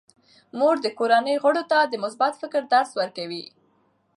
[0.57, 3.43] مور د کورنۍ غړو ته د مثبت فکر درس ورکوي.